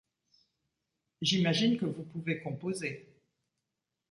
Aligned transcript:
J'imagine 1.21 1.77
que 1.77 1.85
vous 1.85 2.01
pouvez 2.01 2.41
composer. 2.41 3.19